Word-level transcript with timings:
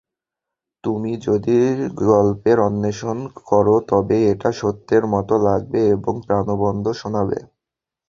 তুমি 0.83 1.11
যদি 1.27 1.57
গল্পের 2.03 2.57
অন্বেষণ 2.59 3.17
কর, 3.41 3.65
তবেই 3.89 4.23
এটা 4.33 4.49
সত্যের 4.61 5.03
মতো 5.13 5.33
লাগবে 5.47 5.81
এবং 5.95 6.13
প্রানবন্ত 6.27 6.85
শোনাবে। 7.01 7.39